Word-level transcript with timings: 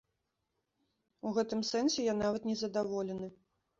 У 1.29 1.35
гэтым 1.35 1.59
сэнсе 1.73 2.07
я 2.07 2.17
нават 2.25 2.41
незадаволены. 2.51 3.27